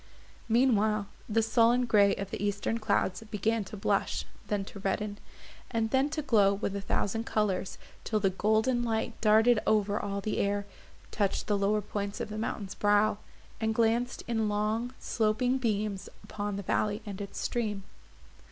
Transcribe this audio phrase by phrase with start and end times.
[0.49, 5.19] Meanwhile, the sullen grey of the eastern clouds began to blush, then to redden,
[5.69, 10.19] and then to glow with a thousand colours, till the golden light darted over all
[10.19, 10.65] the air,
[11.11, 13.19] touched the lower points of the mountain's brow,
[13.59, 17.83] and glanced in long sloping beams upon the valley and its stream.